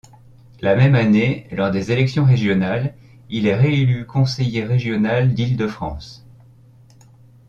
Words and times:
La 0.61 0.75
même 0.75 0.95
année, 0.95 1.47
lors 1.51 1.69
les 1.69 1.91
élections 1.91 2.25
régionales 2.25 2.95
il 3.29 3.45
est 3.45 3.55
réélu 3.55 4.07
conseiller 4.07 4.63
régional 4.63 5.35
d'Île-de-France. 5.35 6.25